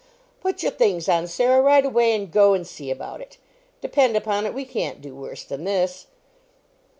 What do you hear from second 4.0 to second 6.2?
upon it, we can't do worse than this."